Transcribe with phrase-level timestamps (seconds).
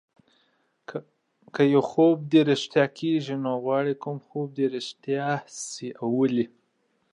[0.87, 0.97] که…
[1.53, 5.27] که يو خوب دې رښتيا کيږي، نو غواړې کوم خوب دې رښتيا
[5.69, 6.45] سي او ولې؟